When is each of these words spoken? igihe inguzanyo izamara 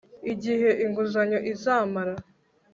igihe 0.33 0.69
inguzanyo 0.83 1.39
izamara 1.53 2.13